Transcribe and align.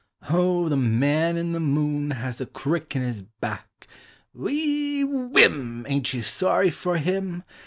"O 0.31 0.67
the 0.67 0.75
Man 0.77 1.37
in 1.37 1.51
the 1.51 1.59
Moon 1.59 2.09
has 2.09 2.41
a 2.41 2.47
crick 2.47 2.95
in 2.95 3.03
his 3.03 3.21
back; 3.21 3.87
Whee! 4.33 5.03
Whim 5.03 5.85
in! 5.85 5.91
Ain't 5.91 6.11
you 6.11 6.23
sorry 6.23 6.71
for 6.71 6.97
him? 6.97 7.43